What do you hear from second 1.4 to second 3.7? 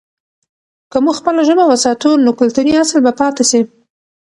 ژبه وساتو، نو کلتوري اصل به پاته سي.